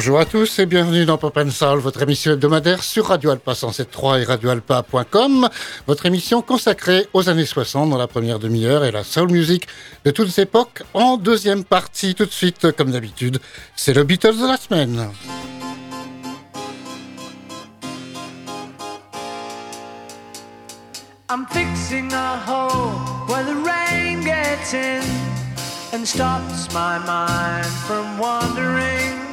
Bonjour 0.00 0.18
à 0.18 0.24
tous 0.24 0.58
et 0.58 0.64
bienvenue 0.64 1.04
dans 1.04 1.18
Pop 1.18 1.36
and 1.36 1.50
Soul, 1.50 1.78
votre 1.78 2.00
émission 2.00 2.32
hebdomadaire 2.32 2.82
sur 2.82 3.08
Radio 3.08 3.32
Alpa 3.32 3.52
107.3 3.52 4.22
et 4.22 4.24
radioalpa.com, 4.24 5.46
votre 5.86 6.06
émission 6.06 6.40
consacrée 6.40 7.06
aux 7.12 7.28
années 7.28 7.44
60 7.44 7.90
dans 7.90 7.98
la 7.98 8.06
première 8.06 8.38
demi-heure 8.38 8.86
et 8.86 8.92
la 8.92 9.04
soul 9.04 9.30
music 9.30 9.66
de 10.06 10.10
toutes 10.10 10.38
époques 10.38 10.84
en 10.94 11.18
deuxième 11.18 11.64
partie. 11.64 12.14
Tout 12.14 12.24
de 12.24 12.30
suite, 12.30 12.72
comme 12.72 12.92
d'habitude, 12.92 13.40
c'est 13.76 13.92
le 13.92 14.04
Beatles 14.04 14.38
de 14.38 14.46
la 14.46 14.56
semaine. 14.56 15.10
I'm 21.28 21.44
fixing 21.50 22.10
a 22.14 22.38
hole 22.46 22.96
where 23.28 23.44
the 23.44 23.54
rain 23.54 24.22
gets 24.24 24.72
in 24.72 25.02
and 25.92 26.06
stops 26.06 26.72
my 26.72 26.98
mind 27.00 27.66
from 27.86 28.18
wandering. 28.18 29.29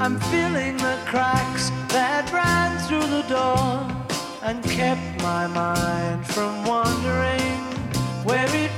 I'm 0.00 0.18
filling 0.30 0.78
the 0.78 0.98
cracks 1.04 1.68
that 1.88 2.32
ran 2.32 2.78
through 2.86 3.08
the 3.08 3.24
door 3.28 3.86
and 4.42 4.64
kept 4.64 5.22
my 5.22 5.46
mind 5.48 6.26
from 6.26 6.64
wandering 6.64 7.60
where 8.24 8.48
it 8.56 8.70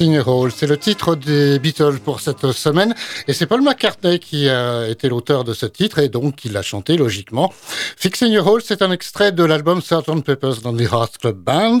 A 0.00 0.26
Hole, 0.26 0.50
c'est 0.50 0.66
le 0.66 0.78
titre 0.78 1.14
des 1.14 1.58
Beatles 1.58 1.98
pour 2.02 2.20
cette 2.20 2.52
semaine. 2.52 2.94
Et 3.28 3.34
c'est 3.34 3.44
Paul 3.44 3.60
McCartney 3.60 4.18
qui 4.18 4.48
a 4.48 4.88
été 4.88 5.10
l'auteur 5.10 5.44
de 5.44 5.52
ce 5.52 5.66
titre 5.66 5.98
et 5.98 6.08
donc 6.08 6.36
qui 6.36 6.48
l'a 6.48 6.62
chanté 6.62 6.96
logiquement. 6.96 7.52
Fixing 7.98 8.34
a 8.34 8.42
Hole, 8.42 8.62
c'est 8.64 8.80
un 8.80 8.92
extrait 8.92 9.30
de 9.30 9.44
l'album 9.44 9.82
Sgt. 9.82 10.24
Pepper's 10.24 10.64
Lonely 10.64 10.84
Hearts 10.84 11.18
Club 11.20 11.36
Band 11.36 11.80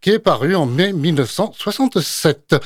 qui 0.00 0.10
est 0.10 0.18
paru 0.18 0.56
en 0.56 0.66
mai 0.66 0.92
1967. 0.92 2.56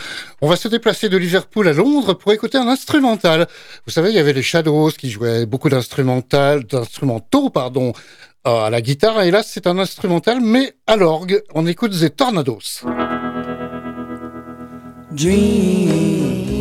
On 0.41 0.49
va 0.49 0.57
se 0.57 0.69
déplacer 0.69 1.11
de 1.11 1.19
Liverpool 1.19 1.69
à 1.69 1.75
Londres 1.75 2.15
pour 2.15 2.33
écouter 2.33 2.57
un 2.57 2.69
instrumental. 2.69 3.47
Vous 3.87 3.93
savez, 3.93 4.09
il 4.09 4.17
y 4.17 4.21
avait 4.21 4.33
les 4.33 4.43
Shadows 4.43 4.91
qui 4.91 5.11
jouaient 5.11 5.45
beaucoup 5.45 5.69
d'instrumental, 5.69 6.65
d'instrumentaux, 6.65 7.51
pardon, 7.51 7.93
à 8.45 8.71
la 8.71 8.81
guitare. 8.81 9.21
Et 9.21 9.31
là, 9.31 9.43
c'est 9.45 9.67
un 9.67 9.79
instrumental, 9.79 10.41
mais 10.41 10.77
à 10.87 10.97
l'orgue. 10.97 11.43
On 11.55 11.67
écoute 11.67 11.93
The 11.93 12.17
Tornados. 12.17 12.85
Dream, 15.15 16.54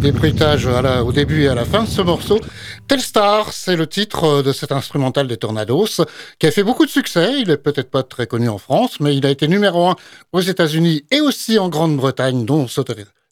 des 0.00 0.12
bruitages 0.12 0.66
au 0.66 1.12
début 1.12 1.44
et 1.44 1.48
à 1.48 1.54
la 1.54 1.66
fin 1.66 1.82
de 1.82 1.88
ce 1.88 2.00
morceau. 2.00 2.40
Telstar, 2.88 3.52
c'est 3.52 3.76
le 3.76 3.86
titre 3.86 4.42
de 4.42 4.52
cet 4.52 4.72
instrumental 4.72 5.26
des 5.26 5.36
Tornados, 5.36 6.02
qui 6.38 6.46
a 6.46 6.50
fait 6.50 6.62
beaucoup 6.62 6.86
de 6.86 6.90
succès. 6.90 7.40
Il 7.40 7.50
est 7.50 7.58
peut-être 7.58 7.90
pas 7.90 8.02
très 8.02 8.26
connu 8.26 8.48
en 8.48 8.56
France, 8.56 8.98
mais 9.00 9.14
il 9.14 9.26
a 9.26 9.30
été 9.30 9.46
numéro 9.46 9.88
un 9.88 9.96
aux 10.32 10.40
États-Unis 10.40 11.04
et 11.10 11.20
aussi 11.20 11.58
en 11.58 11.68
Grande-Bretagne, 11.68 12.46
dont 12.46 12.66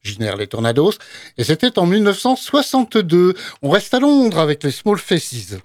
génère 0.03 0.37
les 0.37 0.47
Tornados. 0.47 0.93
Et 1.39 1.45
c'était 1.45 1.79
en 1.79 1.87
1962. 1.87 3.35
On 3.63 3.71
reste 3.71 3.95
à 3.95 4.01
Londres 4.01 4.39
avec 4.39 4.63
les 4.63 4.71
Small 4.71 4.99
Faces. 4.99 5.57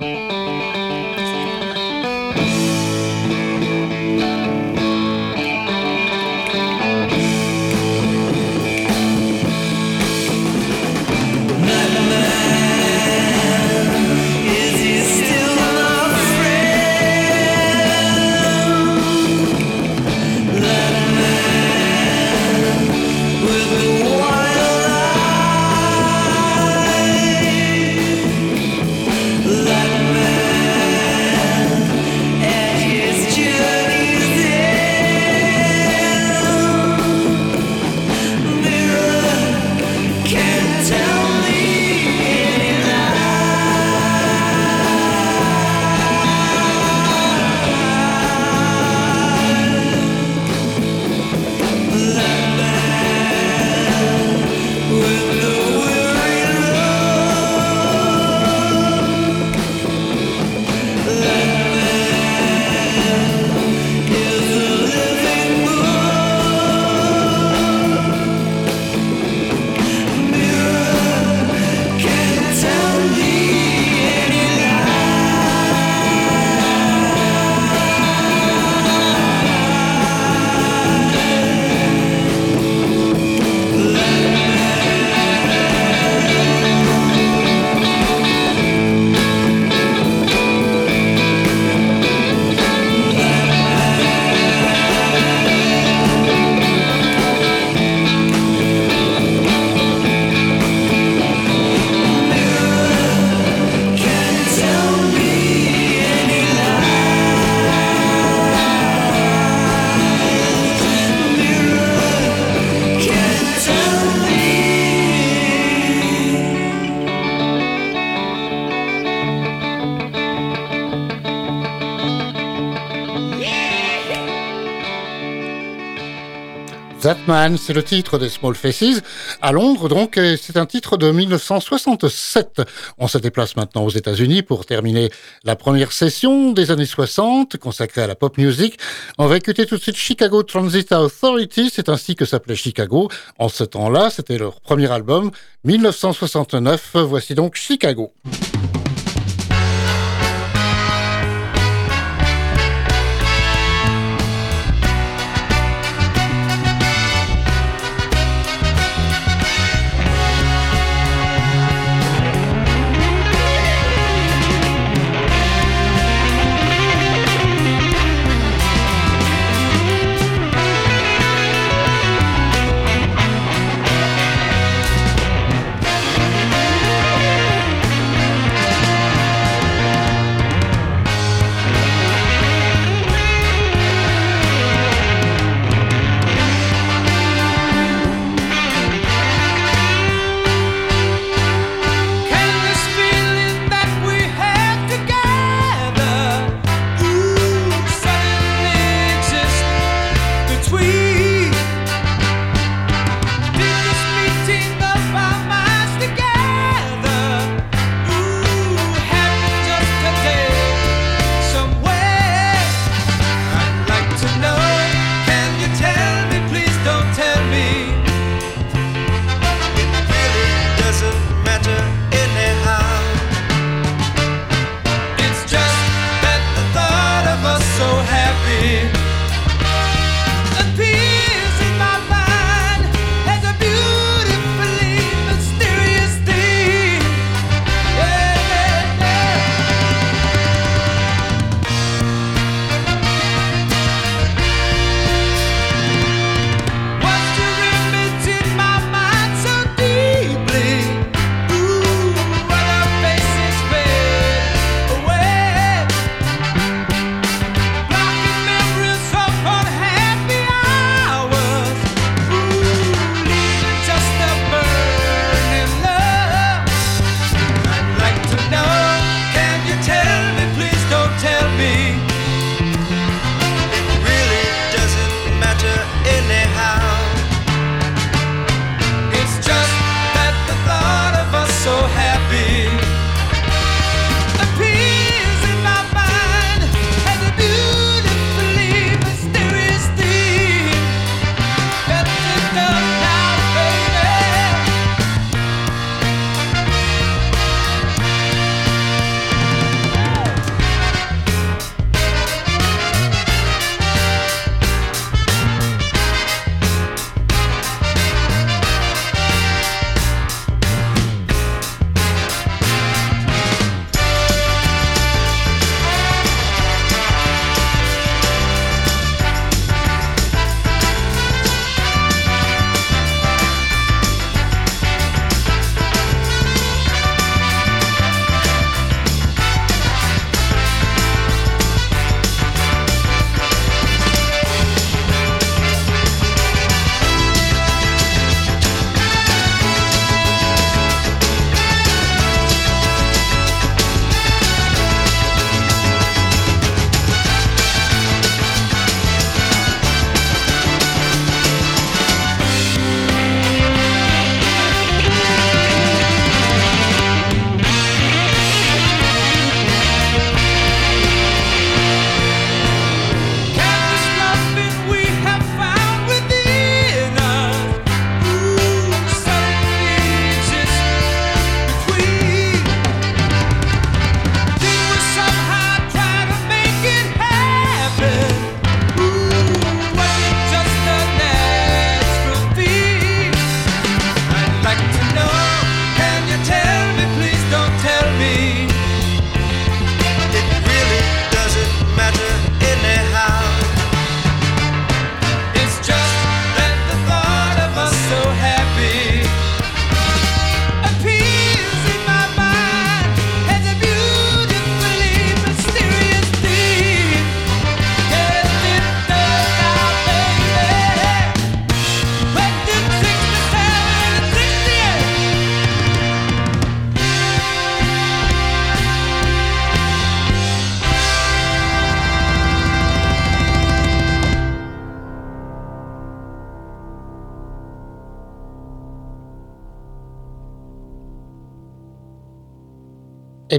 C'est 127.26 127.74
le 127.74 127.84
titre 127.84 128.18
des 128.18 128.28
Small 128.28 128.54
Faces. 128.54 129.02
À 129.42 129.54
Londres, 129.54 129.88
donc, 129.88 130.20
c'est 130.42 130.58
un 130.58 130.66
titre 130.66 130.98
de 130.98 131.10
1967. 131.10 132.62
On 132.98 133.08
se 133.08 133.18
déplace 133.18 133.56
maintenant 133.56 133.86
aux 133.86 133.90
États-Unis 133.90 134.42
pour 134.42 134.66
terminer 134.66 135.10
la 135.46 135.56
première 135.56 135.94
session 135.94 136.52
des 136.52 136.70
années 136.70 136.86
60 136.86 137.56
consacrée 137.58 138.02
à 138.02 138.08
la 138.08 138.16
pop 138.16 138.38
music. 138.38 138.78
On 139.18 139.28
va 139.28 139.38
écouter 139.38 139.66
tout 139.66 139.78
de 139.78 139.82
suite 139.82 139.96
Chicago 139.96 140.44
Transit 140.44 140.92
Authority. 140.92 141.72
C'est 141.74 141.88
ainsi 141.88 142.16
que 142.16 142.26
s'appelait 142.26 142.56
Chicago. 142.56 143.10
En 143.40 143.48
ce 143.48 143.64
temps-là, 143.64 144.10
c'était 144.10 144.38
leur 144.38 144.60
premier 144.60 144.92
album, 144.92 145.32
1969. 145.64 146.96
Voici 146.96 147.36
donc 147.36 147.56
Chicago. 147.56 148.12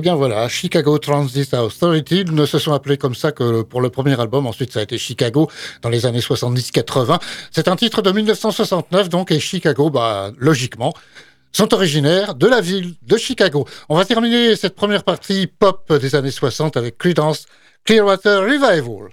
Bien 0.04 0.16
voilà, 0.16 0.48
Chicago 0.48 0.98
Transit 0.98 1.54
Authority, 1.54 2.24
ils 2.26 2.34
ne 2.34 2.44
se 2.44 2.58
sont 2.58 2.74
appelés 2.74 2.98
comme 2.98 3.14
ça 3.14 3.32
que 3.32 3.62
pour 3.62 3.80
le 3.80 3.88
premier 3.88 4.20
album, 4.20 4.46
ensuite 4.46 4.70
ça 4.70 4.80
a 4.80 4.82
été 4.82 4.98
Chicago 4.98 5.50
dans 5.80 5.88
les 5.88 6.04
années 6.04 6.20
70-80. 6.20 7.18
C'est 7.50 7.68
un 7.68 7.76
titre 7.76 8.02
de 8.02 8.12
1969 8.12 9.08
donc, 9.08 9.30
et 9.30 9.40
Chicago, 9.40 9.88
bah, 9.88 10.30
logiquement, 10.36 10.92
sont 11.52 11.72
originaires 11.72 12.34
de 12.34 12.46
la 12.46 12.60
ville 12.60 12.96
de 13.00 13.16
Chicago. 13.16 13.66
On 13.88 13.96
va 13.96 14.04
terminer 14.04 14.56
cette 14.56 14.74
première 14.74 15.04
partie 15.04 15.46
pop 15.46 15.90
des 15.90 16.14
années 16.14 16.30
60 16.30 16.76
avec 16.76 16.98
Creedence 16.98 17.46
Clearwater 17.86 18.42
Revival. 18.42 19.08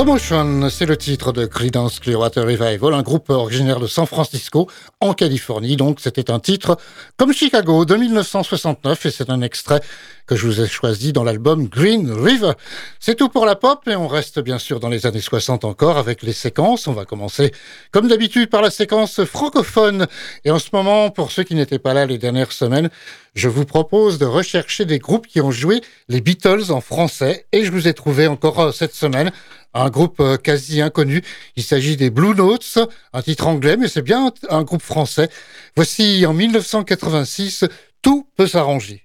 Commotion, 0.00 0.70
c'est 0.70 0.86
le 0.86 0.96
titre 0.96 1.30
de 1.30 1.44
Creedence 1.44 2.00
Clearwater 2.00 2.46
Revival, 2.46 2.94
un 2.94 3.02
groupe 3.02 3.28
originaire 3.28 3.80
de 3.80 3.86
San 3.86 4.06
Francisco, 4.06 4.66
en 4.98 5.12
Californie. 5.12 5.76
Donc, 5.76 6.00
c'était 6.00 6.30
un 6.30 6.40
titre 6.40 6.78
comme 7.18 7.34
Chicago 7.34 7.84
de 7.84 7.96
1969 7.96 9.04
et 9.04 9.10
c'est 9.10 9.28
un 9.28 9.42
extrait 9.42 9.82
que 10.30 10.36
je 10.36 10.46
vous 10.46 10.60
ai 10.60 10.68
choisi 10.68 11.12
dans 11.12 11.24
l'album 11.24 11.66
Green 11.66 12.08
River. 12.08 12.52
C'est 13.00 13.16
tout 13.16 13.28
pour 13.28 13.46
la 13.46 13.56
pop 13.56 13.80
et 13.88 13.96
on 13.96 14.06
reste 14.06 14.38
bien 14.38 14.60
sûr 14.60 14.78
dans 14.78 14.88
les 14.88 15.04
années 15.04 15.20
60 15.20 15.64
encore 15.64 15.98
avec 15.98 16.22
les 16.22 16.32
séquences. 16.32 16.86
On 16.86 16.92
va 16.92 17.04
commencer 17.04 17.50
comme 17.90 18.06
d'habitude 18.06 18.48
par 18.48 18.62
la 18.62 18.70
séquence 18.70 19.24
francophone. 19.24 20.06
Et 20.44 20.52
en 20.52 20.60
ce 20.60 20.68
moment, 20.72 21.10
pour 21.10 21.32
ceux 21.32 21.42
qui 21.42 21.56
n'étaient 21.56 21.80
pas 21.80 21.94
là 21.94 22.06
les 22.06 22.16
dernières 22.16 22.52
semaines, 22.52 22.90
je 23.34 23.48
vous 23.48 23.64
propose 23.64 24.18
de 24.18 24.24
rechercher 24.24 24.84
des 24.84 25.00
groupes 25.00 25.26
qui 25.26 25.40
ont 25.40 25.50
joué 25.50 25.80
les 26.08 26.20
Beatles 26.20 26.70
en 26.70 26.80
français 26.80 27.46
et 27.50 27.64
je 27.64 27.72
vous 27.72 27.88
ai 27.88 27.94
trouvé 27.94 28.28
encore 28.28 28.60
euh, 28.60 28.70
cette 28.70 28.94
semaine 28.94 29.32
un 29.74 29.90
groupe 29.90 30.20
euh, 30.20 30.36
quasi 30.36 30.80
inconnu. 30.80 31.22
Il 31.56 31.62
s'agit 31.62 31.96
des 31.96 32.10
Blue 32.10 32.34
Notes, 32.34 32.78
un 33.12 33.22
titre 33.22 33.46
anglais, 33.46 33.76
mais 33.76 33.88
c'est 33.88 34.02
bien 34.02 34.32
un 34.48 34.62
groupe 34.62 34.82
français. 34.82 35.28
Voici 35.76 36.24
en 36.26 36.34
1986, 36.34 37.64
tout 38.02 38.26
peut 38.36 38.46
s'arranger. 38.46 39.04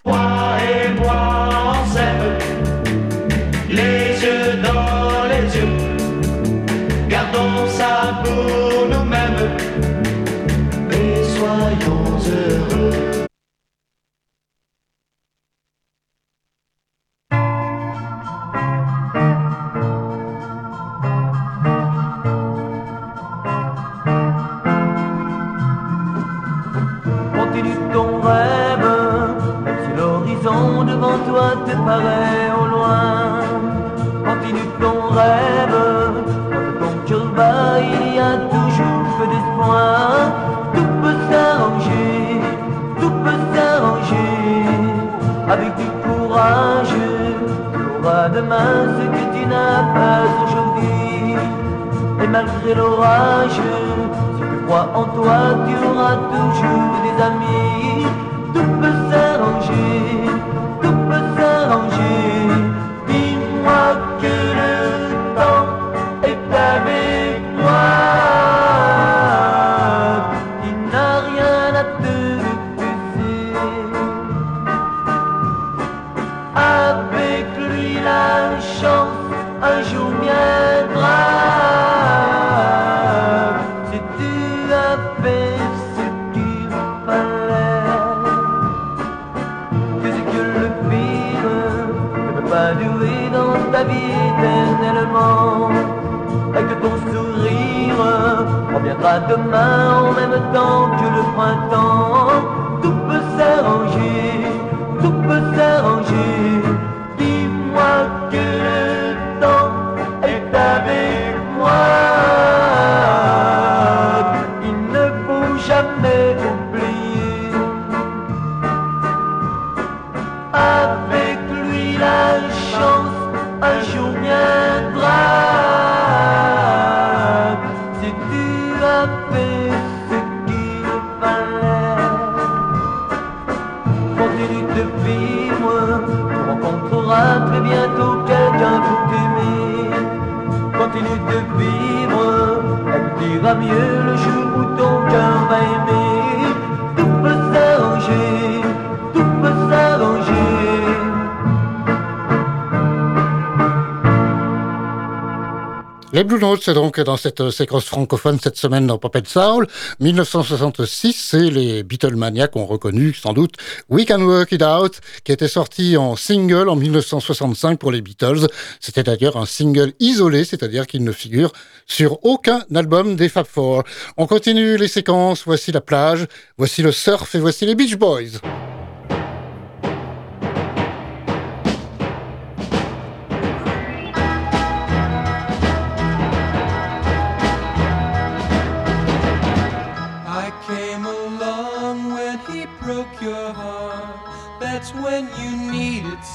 C'est 156.61 156.73
donc 156.73 156.99
dans 156.99 157.17
cette 157.17 157.41
euh, 157.41 157.51
séquence 157.51 157.85
francophone 157.85 158.39
cette 158.41 158.57
semaine 158.57 158.87
dans 158.87 158.99
and 159.03 159.25
Soul. 159.25 159.67
1966, 159.99 161.13
c'est 161.13 161.49
les 161.49 161.83
Beatlemania 161.83 162.47
ont 162.55 162.65
reconnu 162.65 163.13
sans 163.13 163.33
doute 163.33 163.55
We 163.89 164.05
Can 164.05 164.21
Work 164.21 164.51
It 164.51 164.63
Out, 164.63 164.99
qui 165.23 165.31
était 165.31 165.47
sorti 165.47 165.97
en 165.97 166.15
single 166.15 166.69
en 166.69 166.75
1965 166.75 167.79
pour 167.79 167.91
les 167.91 168.01
Beatles. 168.01 168.47
C'était 168.79 169.03
d'ailleurs 169.03 169.37
un 169.37 169.45
single 169.45 169.93
isolé, 169.99 170.45
c'est-à-dire 170.45 170.87
qu'il 170.87 171.03
ne 171.03 171.11
figure 171.11 171.51
sur 171.85 172.23
aucun 172.23 172.63
album 172.73 173.15
des 173.15 173.29
Fab 173.29 173.45
Four. 173.45 173.83
On 174.17 174.27
continue 174.27 174.77
les 174.77 174.87
séquences, 174.87 175.43
voici 175.45 175.71
la 175.71 175.81
plage, 175.81 176.27
voici 176.57 176.81
le 176.81 176.91
surf 176.91 177.35
et 177.35 177.39
voici 177.39 177.65
les 177.65 177.75
Beach 177.75 177.95
Boys. 177.95 178.39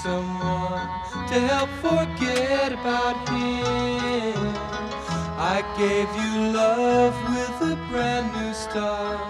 Someone 0.03 0.89
to 1.29 1.37
help 1.51 1.69
forget 1.85 2.73
about 2.73 3.17
him. 3.29 4.55
I 5.37 5.63
gave 5.77 6.09
you 6.21 6.53
love 6.53 7.15
with 7.29 7.73
a 7.73 7.77
brand 7.91 8.33
new 8.33 8.55
start. 8.55 9.21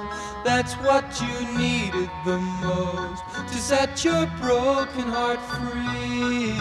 That's 0.44 0.74
what 0.74 1.06
you 1.20 1.58
needed 1.58 2.10
the 2.24 2.38
most 2.62 3.22
to 3.50 3.58
set 3.58 4.04
your 4.04 4.26
broken 4.40 5.08
heart 5.16 5.40
free. 5.54 6.54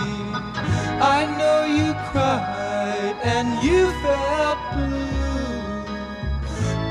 I 1.17 1.21
know 1.37 1.59
you 1.77 1.93
cried 2.11 3.15
and 3.23 3.47
you 3.63 3.91
felt 4.01 4.59
blue. 4.73 5.19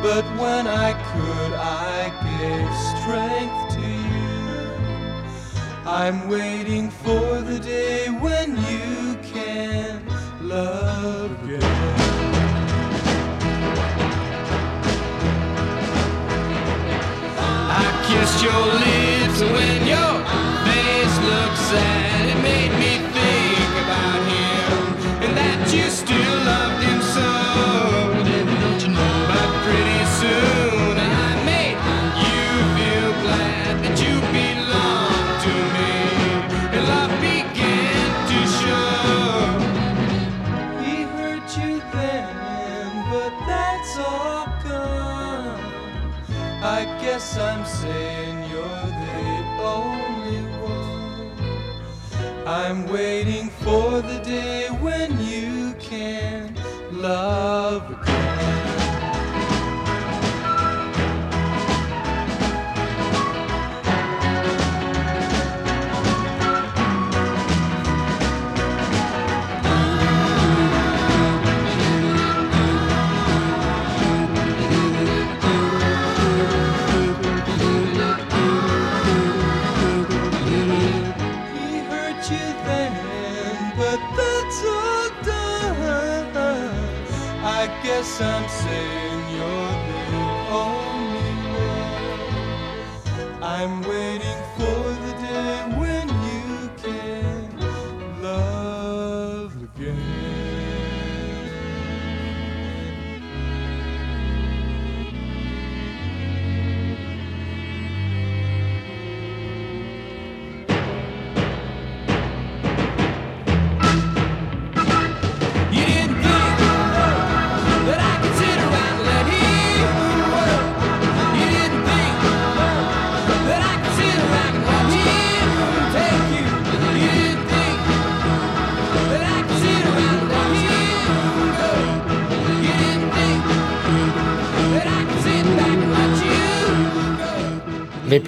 But 0.03 0.25
when 0.41 0.69
I 0.69 0.91
could, 1.11 1.53
I 1.53 2.15
gave 2.29 2.71
strength. 2.95 3.68
I'm 5.91 6.29
waiting 6.29 6.91
for 6.91 7.41
the 7.41 7.59
day 7.59 8.09
when 8.09 8.51
you 8.51 9.17
can 9.23 10.03
love 10.43 11.33
again. 11.45 11.63
I 17.71 17.87
kissed 18.07 18.43
your 18.45 18.65
lips 18.85 19.41
when 19.41 19.87
your 19.89 20.15
face 20.69 21.17
looked 21.27 21.59
sad. 21.71 21.98
I'm 52.69 52.87
waiting 52.87 53.38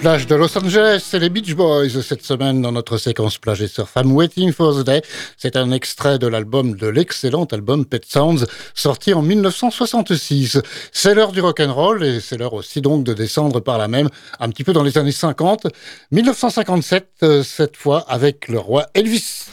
plages 0.01 0.25
de 0.25 0.33
Los 0.33 0.57
Angeles, 0.57 1.03
c'est 1.05 1.19
les 1.19 1.29
Beach 1.29 1.53
Boys 1.53 1.89
cette 2.01 2.23
semaine 2.23 2.59
dans 2.59 2.71
notre 2.71 2.97
séquence 2.97 3.37
plage 3.37 3.61
et 3.61 3.67
surf. 3.67 3.91
I'm 3.95 4.11
waiting 4.13 4.51
for 4.51 4.75
the 4.75 4.83
day. 4.83 5.03
C'est 5.37 5.55
un 5.55 5.71
extrait 5.71 6.17
de 6.17 6.25
l'album 6.25 6.75
de 6.75 6.87
l'excellent 6.87 7.45
album 7.51 7.85
Pet 7.85 8.03
Sounds 8.03 8.47
sorti 8.73 9.13
en 9.13 9.21
1966. 9.21 10.59
C'est 10.91 11.13
l'heure 11.13 11.31
du 11.31 11.41
rock'n'roll 11.41 12.03
et 12.03 12.19
c'est 12.19 12.37
l'heure 12.37 12.55
aussi 12.55 12.81
donc 12.81 13.03
de 13.03 13.13
descendre 13.13 13.59
par 13.59 13.77
la 13.77 13.87
même 13.87 14.09
un 14.39 14.49
petit 14.49 14.63
peu 14.63 14.73
dans 14.73 14.81
les 14.81 14.97
années 14.97 15.11
50. 15.11 15.67
1957 16.09 17.07
euh, 17.21 17.43
cette 17.43 17.77
fois 17.77 18.03
avec 18.07 18.47
le 18.47 18.57
roi 18.57 18.87
Elvis. 18.95 19.45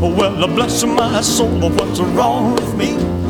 Well, 0.00 0.46
bless 0.54 0.84
my 0.84 1.20
soul, 1.20 1.48
what's 1.72 1.98
wrong 2.14 2.54
with 2.54 2.74
me? 2.76 3.29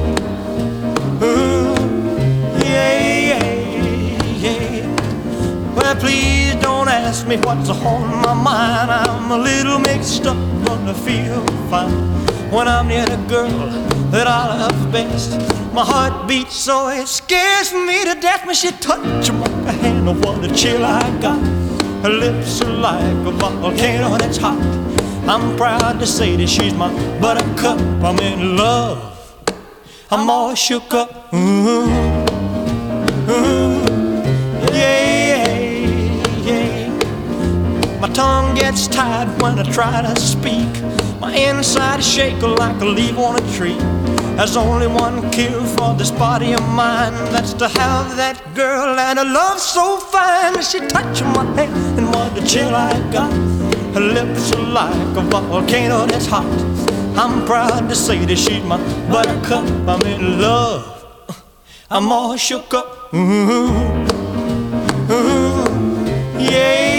ask 7.11 7.27
me 7.27 7.35
what's 7.43 7.69
on 7.69 8.21
my 8.21 8.33
mind. 8.33 8.89
I'm 8.89 9.29
a 9.31 9.37
little 9.37 9.79
mixed 9.79 10.25
up, 10.25 10.37
but 10.63 10.79
I 10.87 10.93
feel 10.93 11.45
fine 11.69 11.91
when 12.53 12.69
I'm 12.69 12.87
near 12.87 13.05
the 13.05 13.17
girl 13.27 13.67
that 14.11 14.27
I 14.27 14.41
love 14.61 14.91
best. 14.93 15.31
My 15.73 15.83
heart 15.83 16.25
beats 16.25 16.55
so 16.55 16.87
it 16.87 17.07
scares 17.07 17.73
me 17.73 17.97
to 18.05 18.15
death 18.21 18.45
when 18.45 18.55
she 18.55 18.71
touches 18.71 19.29
my 19.33 19.71
hand. 19.83 20.07
Oh, 20.07 20.13
what 20.23 20.49
a 20.49 20.55
chill 20.55 20.85
I 20.85 21.03
got. 21.19 21.43
Her 22.03 22.13
lips 22.23 22.61
are 22.61 22.71
like 22.89 23.27
a 23.27 23.31
volcano 23.31 24.17
that's 24.17 24.37
hot. 24.37 24.61
I'm 25.27 25.57
proud 25.57 25.99
to 25.99 26.07
say 26.07 26.37
that 26.37 26.47
she's 26.47 26.73
my 26.73 26.89
buttercup. 27.19 27.79
I'm 28.07 28.19
in 28.19 28.55
love. 28.55 28.99
I'm 30.09 30.29
all 30.29 30.55
shook 30.55 30.93
up. 30.93 31.33
Ooh, 31.33 31.91
ooh, 33.29 33.70
tongue 38.13 38.55
gets 38.55 38.87
tied 38.87 39.41
when 39.41 39.57
I 39.59 39.63
try 39.63 40.01
to 40.01 40.19
speak. 40.19 40.69
My 41.19 41.33
inside 41.35 41.99
is 41.99 42.07
shaking 42.07 42.55
like 42.55 42.79
a 42.81 42.85
leaf 42.85 43.17
on 43.17 43.35
a 43.37 43.53
tree. 43.53 43.77
There's 44.35 44.57
only 44.57 44.87
one 44.87 45.29
cure 45.31 45.65
for 45.77 45.93
this 45.95 46.11
body 46.11 46.53
of 46.53 46.67
mine. 46.69 47.13
That's 47.31 47.53
to 47.53 47.67
have 47.67 48.15
that 48.17 48.37
girl 48.55 48.99
and 48.99 49.19
a 49.19 49.23
love 49.23 49.59
so 49.59 49.97
fine. 49.97 50.61
She 50.61 50.79
touched 50.79 51.23
my 51.23 51.45
hand 51.55 51.99
and 51.99 52.07
what 52.07 52.37
a 52.37 52.45
chill 52.45 52.73
I 52.73 52.93
got. 53.11 53.31
Her 53.93 54.01
lips 54.01 54.51
are 54.53 54.63
like 54.63 55.17
a 55.17 55.21
volcano 55.21 56.05
that's 56.05 56.25
hot. 56.25 56.45
I'm 57.17 57.45
proud 57.45 57.89
to 57.89 57.95
say 57.95 58.25
that 58.25 58.37
she's 58.37 58.63
my 58.63 58.77
buttercup. 59.11 59.65
I'm 59.87 60.01
in 60.07 60.39
love. 60.41 60.87
I'm 61.89 62.11
all 62.11 62.37
shook 62.37 62.73
up. 62.73 63.13
Ooh, 63.13 63.67
ooh, 65.11 65.65
yeah, 66.39 66.90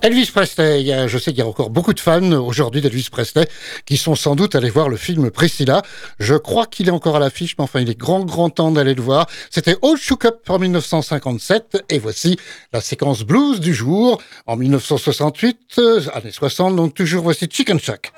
Elvis 0.00 0.30
Presley, 0.32 1.06
je 1.06 1.18
sais 1.18 1.32
qu'il 1.32 1.40
y 1.40 1.42
a 1.42 1.46
encore 1.46 1.68
beaucoup 1.68 1.92
de 1.92 2.00
fans 2.00 2.32
aujourd'hui 2.32 2.80
d'Elvis 2.80 3.08
Presley 3.12 3.46
qui 3.84 3.98
sont 3.98 4.14
sans 4.14 4.36
doute 4.36 4.54
allés 4.54 4.70
voir 4.70 4.88
le 4.88 4.96
film 4.96 5.30
Priscilla. 5.30 5.82
Je 6.18 6.34
crois 6.34 6.64
qu'il 6.64 6.88
est 6.88 6.90
encore 6.90 7.16
à 7.16 7.18
l'affiche, 7.18 7.56
mais 7.58 7.64
enfin 7.64 7.80
il 7.80 7.90
est 7.90 7.98
grand 7.98 8.24
grand 8.24 8.48
temps 8.48 8.70
d'aller 8.70 8.94
le 8.94 9.02
voir. 9.02 9.26
C'était 9.50 9.76
All 9.82 9.98
Shook 9.98 10.24
Up 10.24 10.48
en 10.48 10.58
1957 10.58 11.84
et 11.90 11.98
voici 11.98 12.38
la 12.72 12.80
séquence 12.80 13.22
blues 13.22 13.60
du 13.60 13.74
jour 13.74 14.18
en 14.46 14.56
1968, 14.56 15.58
euh, 15.76 16.00
années 16.14 16.30
60, 16.30 16.74
donc 16.74 16.94
toujours 16.94 17.24
voici 17.24 17.48
Chicken 17.52 17.78
Shack. 17.78 18.14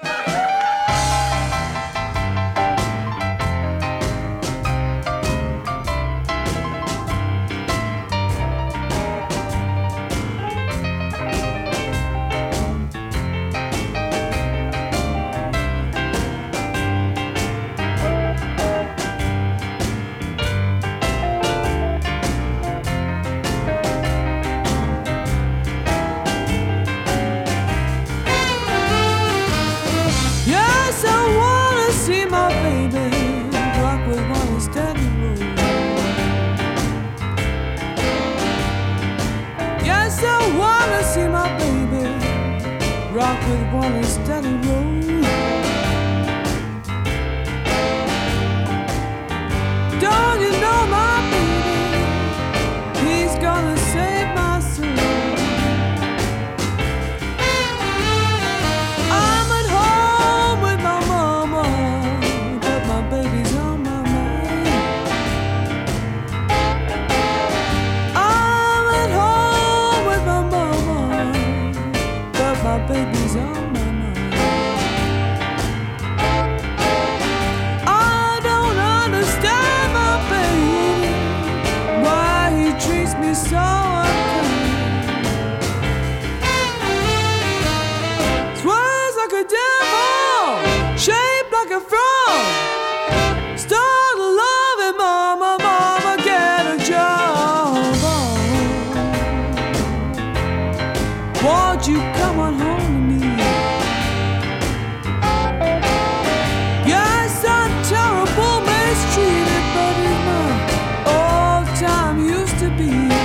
Be. 112.81 113.20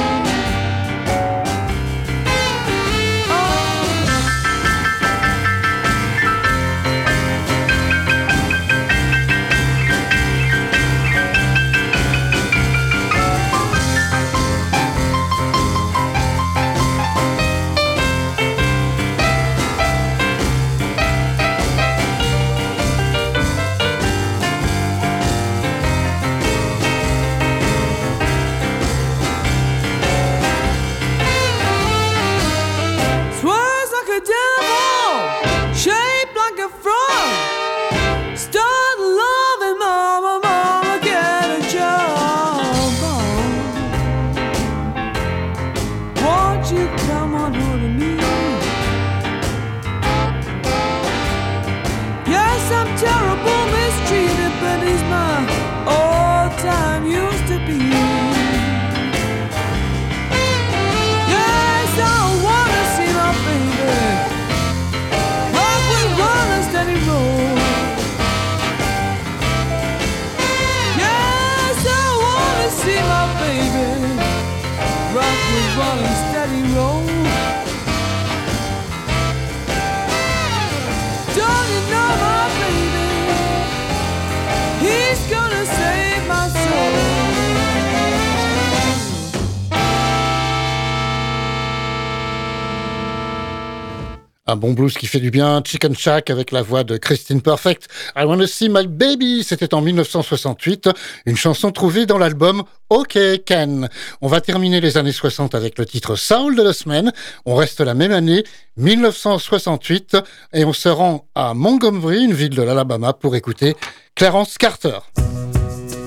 Bon 94.65 94.73
blues 94.73 94.97
qui 94.97 95.05
fait 95.05 95.19
du 95.19 95.29
bien, 95.29 95.61
Chicken 95.63 95.95
Shack 95.95 96.31
avec 96.31 96.51
la 96.51 96.63
voix 96.63 96.83
de 96.83 96.97
Christine 96.97 97.39
Perfect. 97.39 97.87
I 98.15 98.23
Wanna 98.23 98.47
See 98.47 98.67
My 98.67 98.87
Baby, 98.87 99.43
c'était 99.43 99.75
en 99.75 99.81
1968, 99.81 100.89
une 101.27 101.37
chanson 101.37 101.69
trouvée 101.69 102.07
dans 102.07 102.17
l'album 102.17 102.63
OK 102.89 103.15
Ken. 103.45 103.87
On 104.21 104.27
va 104.27 104.41
terminer 104.41 104.81
les 104.81 104.97
années 104.97 105.11
60 105.11 105.53
avec 105.53 105.77
le 105.77 105.85
titre 105.85 106.15
Soul 106.15 106.55
de 106.55 106.63
la 106.63 106.73
semaine. 106.73 107.13
On 107.45 107.53
reste 107.53 107.79
la 107.79 107.93
même 107.93 108.11
année, 108.11 108.43
1968, 108.77 110.17
et 110.53 110.65
on 110.65 110.73
se 110.73 110.89
rend 110.89 111.27
à 111.35 111.53
Montgomery, 111.53 112.23
une 112.23 112.33
ville 112.33 112.55
de 112.55 112.63
l'Alabama, 112.63 113.13
pour 113.13 113.35
écouter 113.35 113.75
Clarence 114.15 114.57
Carter. 114.57 114.97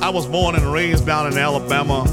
I 0.03 0.11
was 0.13 0.27
born 0.27 0.57
and 0.57 0.73
raised 0.73 1.07
down 1.07 1.33
in 1.33 1.39
Alabama 1.39 2.05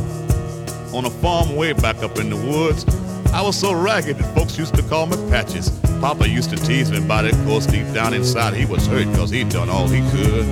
on 0.93 1.05
a 1.05 1.09
farm 1.09 1.55
way 1.55 1.73
back 1.73 2.03
up 2.03 2.19
in 2.19 2.29
the 2.29 2.37
woods. 2.37 2.85
I 3.35 3.41
was 3.41 3.59
so 3.59 3.73
ragged 3.73 4.17
that 4.17 4.33
folks 4.33 4.57
used 4.57 4.75
to 4.75 4.81
call 4.83 5.07
me 5.07 5.17
Patches. 5.29 5.69
Papa 5.99 6.25
used 6.25 6.51
to 6.51 6.55
tease 6.55 6.89
me 6.89 6.99
about 6.99 7.25
it, 7.25 7.33
of 7.33 7.45
course, 7.45 7.65
deep 7.65 7.85
down 7.93 8.13
inside 8.13 8.53
he 8.53 8.65
was 8.65 8.87
hurt 8.87 9.11
because 9.11 9.29
he'd 9.29 9.49
done 9.49 9.69
all 9.69 9.89
he 9.89 9.99
could. 10.09 10.45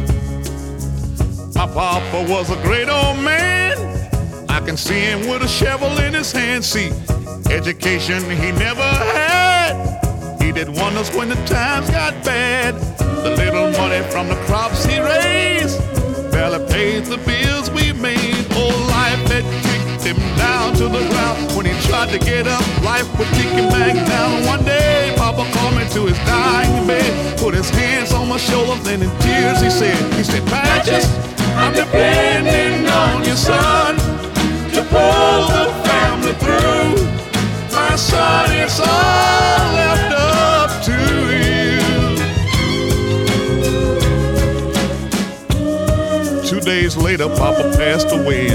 My 1.56 1.66
papa 1.66 2.26
was 2.30 2.50
a 2.50 2.62
great 2.62 2.90
old 2.90 3.20
man. 3.20 3.78
I 4.50 4.60
can 4.60 4.76
see 4.76 5.00
him 5.00 5.30
with 5.30 5.44
a 5.44 5.48
shovel 5.48 5.98
in 6.00 6.14
his 6.14 6.34
hand. 6.34 6.66
See, 6.66 6.92
education 7.50 8.22
he 8.30 8.52
never 8.52 8.84
had. 8.84 10.42
He 10.42 10.52
did 10.52 10.68
wonders 10.68 11.10
when 11.16 11.30
the 11.30 11.42
times 11.46 11.90
got 11.90 12.14
bad. 12.26 12.76
The 12.98 13.30
little 13.38 13.72
money 13.80 14.04
from 14.12 14.28
the 14.28 14.36
crops 14.46 14.84
he 14.84 15.00
raised 15.00 15.80
barely 16.34 16.60
paid 16.68 17.06
the 17.06 17.18
bills 17.20 17.72
we 17.72 17.94
made. 17.94 18.46
Oh, 18.52 18.88
life 18.90 19.63
him 20.16 20.38
down 20.38 20.74
to 20.76 20.86
the 20.88 21.04
ground. 21.10 21.52
When 21.56 21.66
he 21.66 21.74
tried 21.88 22.10
to 22.10 22.20
get 22.20 22.48
up, 22.48 22.64
life 22.84 23.08
would 23.18 23.28
kick 23.30 23.52
him 23.54 23.70
back 23.70 23.96
down. 24.08 24.46
One 24.46 24.64
day, 24.64 25.14
Papa 25.18 25.46
called 25.54 25.76
me 25.76 25.86
to 25.90 26.06
his 26.08 26.18
dying 26.26 26.88
bed, 26.88 27.40
put 27.40 27.54
his 27.54 27.70
hands 27.70 28.14
on 28.14 28.28
my 28.30 28.38
shoulder, 28.38 28.76
then 28.84 29.02
in 29.02 29.10
tears 29.20 29.62
he 29.62 29.70
said, 29.70 29.98
he 30.14 30.24
said, 30.24 30.46
Patches, 30.48 31.06
I'm 31.56 31.74
depending 31.74 32.88
on 32.90 33.24
you, 33.26 33.36
son, 33.36 33.96
to 34.76 34.82
pull 34.90 35.48
the 35.54 35.66
family 35.88 36.34
through. 36.42 36.96
My 37.72 37.96
son, 37.96 38.52
it's 38.52 38.80
all 38.80 39.74
left 39.78 40.14
up 40.14 40.84
to 40.88 40.98
you. 41.30 41.82
Two 46.50 46.60
days 46.60 46.96
later, 46.98 47.28
Papa 47.30 47.72
passed 47.78 48.12
away, 48.12 48.50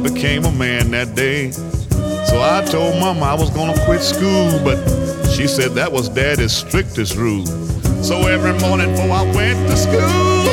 I 0.00 0.02
became 0.02 0.46
a 0.46 0.52
man 0.52 0.92
that 0.92 1.14
day. 1.14 1.50
So 1.50 2.40
I 2.40 2.64
told 2.64 2.98
Mama 2.98 3.20
I 3.20 3.34
was 3.34 3.50
gonna 3.50 3.76
quit 3.84 4.00
school, 4.00 4.48
but 4.64 4.80
she 5.28 5.46
said 5.46 5.72
that 5.72 5.92
was 5.92 6.08
Daddy's 6.08 6.54
strictest 6.54 7.16
rule. 7.16 7.44
So 8.00 8.26
every 8.26 8.58
morning 8.64 8.92
before 8.92 9.12
I 9.12 9.24
went 9.36 9.60
to 9.68 9.76
school, 9.76 10.48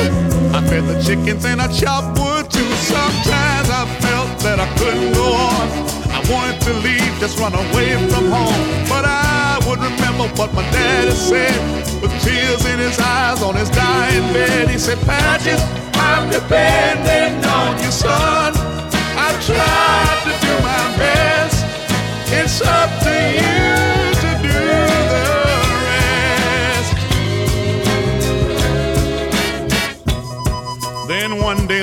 I 0.52 0.60
fed 0.68 0.84
the 0.84 1.00
chickens 1.00 1.46
and 1.46 1.62
I 1.62 1.68
chopped 1.72 2.18
wood 2.20 2.50
too. 2.50 2.72
Sometimes 2.92 3.70
I 3.72 3.88
felt 4.04 4.38
that 4.44 4.60
I 4.60 4.68
couldn't 4.76 5.14
go 5.14 5.32
on. 5.32 5.64
I 6.12 6.20
wanted 6.28 6.60
to 6.68 6.72
leave, 6.84 7.08
just 7.16 7.38
run 7.40 7.54
away 7.54 7.96
from 8.12 8.28
home. 8.28 8.60
But 8.84 9.08
I 9.08 9.64
would 9.64 9.80
remember 9.80 10.28
what 10.36 10.52
my 10.52 10.62
daddy 10.76 11.16
said 11.16 11.56
with 12.02 12.12
tears 12.20 12.66
in 12.66 12.78
his 12.78 13.00
eyes 13.00 13.40
on 13.40 13.56
his 13.56 13.70
dying 13.70 14.30
bed. 14.34 14.68
He 14.68 14.76
said, 14.76 14.98
Patches, 15.08 15.62
I'm 15.96 16.28
depending 16.28 17.42
on 17.48 17.82
you, 17.82 17.90
son. 17.90 18.57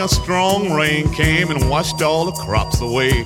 A 0.05 0.07
strong 0.07 0.71
rain 0.71 1.11
came 1.13 1.49
and 1.49 1.67
washed 1.67 1.99
all 2.03 2.25
the 2.25 2.31
crops 2.43 2.79
away. 2.79 3.25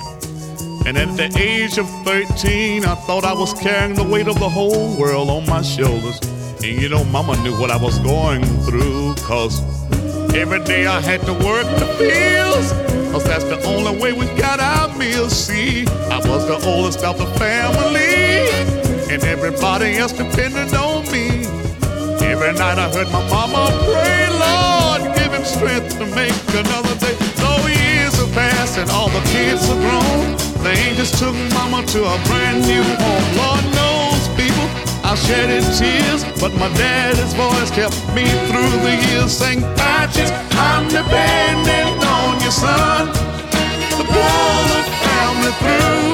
And 0.85 0.97
at 0.97 1.17
the 1.17 1.29
age 1.37 1.77
of 1.77 1.89
13, 2.05 2.85
I 2.85 2.95
thought 2.95 3.25
I 3.25 3.33
was 3.33 3.53
carrying 3.53 3.95
the 3.95 4.03
weight 4.03 4.29
of 4.29 4.39
the 4.39 4.47
whole 4.47 4.97
world 4.97 5.29
on 5.29 5.45
my 5.45 5.61
shoulders. 5.61 6.17
And 6.63 6.81
you 6.81 6.87
know, 6.87 7.03
Mama 7.03 7.35
knew 7.43 7.51
what 7.59 7.69
I 7.69 7.75
was 7.75 7.99
going 7.99 8.45
through, 8.63 9.15
cause 9.15 9.59
every 10.33 10.63
day 10.63 10.87
I 10.87 11.01
had 11.01 11.19
to 11.23 11.33
work 11.33 11.67
the 11.83 11.87
fields. 11.99 12.71
Cause 13.11 13.25
that's 13.25 13.43
the 13.43 13.61
only 13.65 13.99
way 13.99 14.13
we 14.13 14.27
got 14.39 14.61
our 14.61 14.87
meals. 14.97 15.35
See, 15.35 15.85
I 15.85 16.19
was 16.29 16.47
the 16.47 16.65
oldest 16.65 17.03
of 17.03 17.17
the 17.17 17.27
family, 17.37 18.47
and 19.13 19.21
everybody 19.25 19.97
else 19.97 20.13
depended 20.13 20.73
on 20.75 21.03
me. 21.11 21.43
Every 22.23 22.53
night 22.53 22.77
I 22.79 22.89
heard 22.93 23.11
my 23.11 23.27
mama 23.27 23.67
pray, 23.91 24.18
strength 25.49 25.97
to 25.97 26.05
make 26.13 26.35
another 26.53 26.95
day. 27.01 27.15
Though 27.41 27.65
years 27.65 28.13
have 28.21 28.31
passed 28.33 28.77
and 28.77 28.89
all 28.91 29.09
the 29.09 29.23
kids 29.33 29.65
are 29.69 29.81
grown, 29.81 30.37
the 30.63 30.71
angels 30.85 31.11
took 31.19 31.35
mama 31.57 31.85
to 31.93 31.99
a 32.05 32.17
brand 32.29 32.61
new 32.69 32.85
home. 33.01 33.27
Lord 33.41 33.65
knows, 33.73 34.21
people, 34.37 34.67
I 35.03 35.15
shedded 35.15 35.65
tears, 35.73 36.21
but 36.39 36.53
my 36.61 36.69
daddy's 36.77 37.33
voice 37.33 37.71
kept 37.71 37.97
me 38.13 38.25
through 38.47 38.75
the 38.85 38.93
years. 39.09 39.31
Saying, 39.33 39.61
Patches, 39.75 40.29
I'm 40.53 40.85
depending 40.87 41.97
on 42.05 42.31
you, 42.43 42.51
son, 42.51 43.09
to 43.97 44.03
pull 44.05 44.59
the 44.73 44.81
family 45.03 45.53
through. 45.61 46.13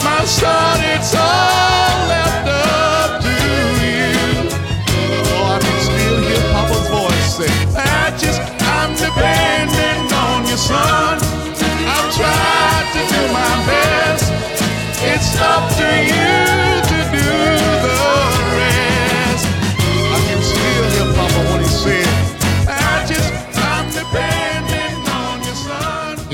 My 0.00 0.24
son, 0.24 0.76
it's 0.94 1.12
all 1.14 1.96
left 2.08 2.48
up 2.48 3.10
to 3.20 3.34
you. 3.84 4.16
Oh, 5.34 5.54
I 5.54 5.56
can 5.60 5.78
still 5.88 6.18
hear 6.24 6.42
Papa's 6.54 6.88
voice 6.88 7.28
say, 7.36 7.95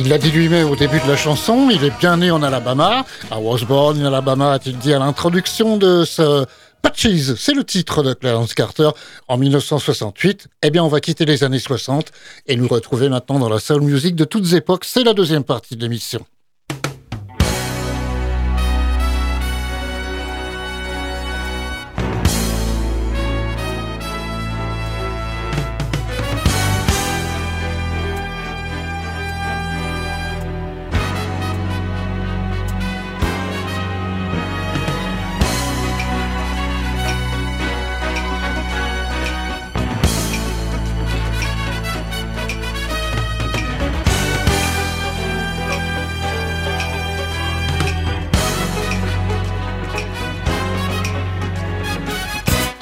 Il 0.04 0.08
l'a 0.08 0.18
dit 0.18 0.32
lui-même 0.32 0.68
au 0.68 0.74
début 0.74 0.98
de 0.98 1.08
la 1.08 1.16
chanson, 1.16 1.68
il 1.70 1.84
est 1.84 1.96
bien 2.00 2.16
né 2.16 2.32
en 2.32 2.42
Alabama. 2.42 3.04
I 3.30 3.36
was 3.38 3.64
born 3.64 4.04
Alabama, 4.04 4.52
a-t-il 4.52 4.76
dit 4.76 4.92
à 4.92 4.98
l'introduction 4.98 5.76
de 5.76 6.04
ce 6.04 6.44
Patches. 6.82 7.34
C'est 7.36 7.54
le 7.54 7.64
titre 7.64 8.02
de 8.02 8.12
Clarence 8.12 8.54
Carter 8.54 8.90
en 9.28 9.38
1968. 9.38 10.48
Eh 10.62 10.70
bien, 10.70 10.84
on 10.84 10.88
va 10.88 11.00
quitter 11.00 11.24
les 11.24 11.44
années 11.44 11.58
60 11.58 12.10
et 12.46 12.56
nous 12.56 12.68
retrouver 12.68 13.08
maintenant 13.08 13.38
dans 13.38 13.48
la 13.48 13.60
soul 13.60 13.82
music 13.82 14.16
de 14.16 14.24
toutes 14.24 14.52
époques. 14.52 14.84
C'est 14.84 15.04
la 15.04 15.14
deuxième 15.14 15.44
partie 15.44 15.76
de 15.76 15.82
l'émission. 15.82 16.26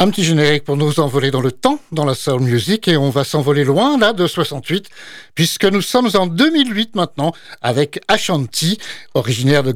Un 0.02 0.08
petit 0.08 0.24
générique 0.24 0.64
pour 0.64 0.78
nous 0.78 0.98
envoler 0.98 1.30
dans 1.30 1.42
le 1.42 1.52
temps, 1.52 1.78
dans 1.92 2.06
la 2.06 2.14
soul 2.14 2.40
music, 2.40 2.88
et 2.88 2.96
on 2.96 3.10
va 3.10 3.22
s'envoler 3.22 3.64
loin, 3.64 3.98
là, 3.98 4.14
de 4.14 4.26
68, 4.26 4.88
puisque 5.34 5.66
nous 5.66 5.82
sommes 5.82 6.08
en 6.14 6.26
2008 6.26 6.96
maintenant, 6.96 7.32
avec 7.60 8.00
Ashanti, 8.08 8.78
originaire 9.12 9.62
de 9.62 9.74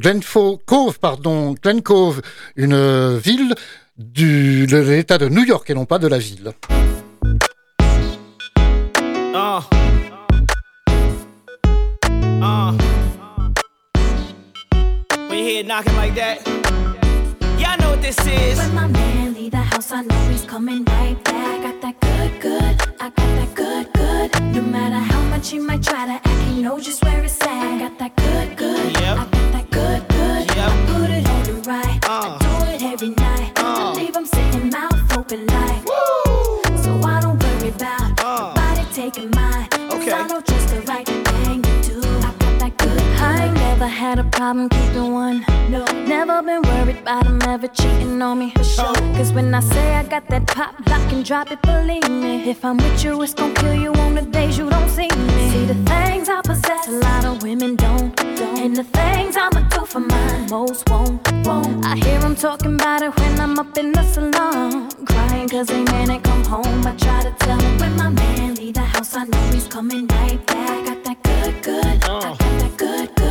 Cove, 0.64 0.98
pardon, 0.98 1.54
Glen 1.62 1.82
Cove, 1.82 2.22
une 2.56 2.72
euh, 2.72 3.18
ville 3.22 3.54
de 3.98 4.64
l'État 4.78 5.18
de 5.18 5.28
New 5.28 5.44
York, 5.44 5.68
et 5.68 5.74
non 5.74 5.84
pas 5.84 5.98
de 5.98 6.08
la 6.08 6.16
ville. 6.16 6.52
Like 15.96 16.14
that, 16.16 16.63
y'all 17.74 17.84
know 17.84 17.90
what 17.96 18.02
this 18.02 18.18
is. 18.26 18.58
When 18.58 18.74
my 18.74 18.86
man 18.86 19.34
leave 19.34 19.52
the 19.52 19.58
house, 19.58 19.92
I 19.92 20.02
know 20.02 20.28
he's 20.28 20.44
coming 20.44 20.84
right 20.84 21.22
back. 21.24 21.62
Got 21.62 21.80
that 21.82 22.00
good, 22.00 22.40
good. 22.40 22.94
I 23.00 23.10
got 23.10 23.16
that 23.16 23.54
good, 23.54 23.92
good. 23.92 24.54
No 24.54 24.62
matter 24.62 24.96
how 24.96 25.20
much 25.24 25.50
he 25.50 25.58
might 25.58 25.82
try 25.82 26.06
to 26.06 26.12
act, 26.12 26.42
he 26.48 26.62
knows 26.62 26.84
just 26.84 27.04
where 27.04 27.22
it's 27.22 27.40
at. 27.42 27.48
I 27.48 27.78
got 27.78 27.98
that 27.98 28.16
good, 28.16 28.56
good. 28.56 28.92
Yep. 28.94 29.18
I 29.18 29.24
got 29.24 29.52
that 29.52 29.70
good, 29.70 30.08
good. 30.08 30.56
Yep. 30.56 30.70
I 30.70 30.86
put 30.92 31.10
it 31.10 31.28
on 31.28 31.42
the 31.44 31.70
right. 31.70 32.08
Uh. 32.08 32.38
I 32.38 32.38
do 32.38 32.72
it 32.72 32.92
every 32.92 33.10
night. 33.10 33.58
Uh. 33.58 33.62
I 33.64 33.92
leave 33.94 34.16
him 34.16 34.26
sitting 34.26 34.70
my 34.70 34.88
open 35.16 35.46
like. 35.46 35.88
So 35.88 36.03
never 43.85 43.97
had 43.97 44.18
a 44.18 44.24
problem 44.24 44.68
keeping 44.70 45.12
one. 45.12 45.45
No, 45.68 45.85
never 46.07 46.43
been 46.43 46.62
worried 46.62 46.99
about 46.99 47.26
him 47.26 47.41
ever 47.43 47.68
cheating 47.68 48.22
on 48.22 48.39
me. 48.39 48.51
For 48.57 48.64
sure. 48.64 48.95
Cause 49.16 49.32
when 49.32 49.55
I 49.55 49.61
say 49.61 49.95
I 49.95 50.05
got 50.05 50.26
that 50.28 50.47
pop, 50.47 50.74
lock 50.89 51.12
and 51.12 51.24
drop 51.24 51.51
it, 51.51 51.61
believe 51.61 52.09
me. 52.09 52.49
If 52.49 52.64
I'm 52.64 52.78
with 52.78 53.05
you, 53.05 53.20
it's 53.22 53.35
gonna 53.35 53.55
kill 53.55 53.74
you 53.74 53.93
on 54.05 54.14
the 54.14 54.22
days 54.22 54.57
you 54.57 54.70
don't 54.70 54.89
see 54.89 55.09
me. 55.09 55.51
See 55.51 55.66
the 55.66 55.78
things 55.93 56.28
I 56.28 56.41
possess, 56.43 56.89
a 56.89 56.93
lot 56.93 57.24
of 57.26 57.43
women 57.43 57.76
don't. 57.76 58.18
And 58.62 58.74
the 58.74 58.85
things 58.85 59.37
I'ma 59.37 59.61
do 59.68 59.85
for 59.85 60.01
mine, 60.01 60.47
most 60.49 60.89
won't. 60.89 61.20
won't. 61.47 61.85
I 61.85 61.97
hear 61.97 62.18
them 62.20 62.37
talking 62.37 62.74
about 62.76 63.03
it 63.03 63.12
when 63.18 63.39
I'm 63.39 63.59
up 63.59 63.76
in 63.76 63.93
the 63.93 64.05
salon. 64.05 64.91
Crying 65.05 65.49
cause 65.49 65.66
they 65.66 65.82
man 65.85 66.11
ain't 66.11 66.24
come 66.24 66.45
home. 66.45 66.87
I 66.87 66.93
try 66.97 67.22
to 67.24 67.32
tell 67.45 67.61
him 67.61 67.78
when 67.78 67.97
my 67.97 68.09
man 68.09 68.55
leave 68.55 68.74
the 68.74 68.87
house, 68.95 69.14
I 69.14 69.24
know 69.24 69.45
he's 69.53 69.66
coming 69.66 70.07
right 70.07 70.41
back. 70.47 70.87
Got 70.87 71.05
that 71.05 71.22
good, 71.22 71.62
good. 71.62 72.05
I 72.05 72.09
oh. 72.09 72.20
got 72.20 72.39
that 72.39 72.76
good, 72.78 73.14
good. 73.16 73.23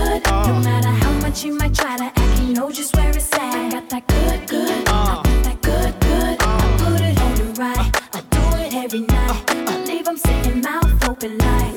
No 0.47 0.59
matter 0.59 0.89
how 0.89 1.11
much 1.21 1.41
he 1.41 1.51
might 1.51 1.73
try 1.73 1.95
to 1.97 2.05
act, 2.05 2.39
he 2.39 2.53
knows 2.53 2.75
just 2.77 2.95
where 2.95 3.09
it's 3.09 3.31
at. 3.33 3.71
Got 3.71 3.89
that 3.89 4.07
good, 4.07 4.47
good. 4.47 4.87
I 4.87 4.91
uh. 4.91 5.05
got 5.05 5.43
that 5.45 5.61
good, 5.61 5.99
good. 6.01 6.37
I 6.41 6.77
put 6.79 7.01
it 7.01 7.21
on 7.21 7.35
the 7.35 7.45
right. 7.61 7.91
I 8.13 8.21
do 8.35 8.43
it 8.63 8.73
every 8.73 9.01
night. 9.01 9.43
I 9.49 9.83
leave 9.85 10.07
him 10.07 10.17
sitting 10.17 10.61
mouth 10.61 11.09
open 11.09 11.37
like. 11.37 11.75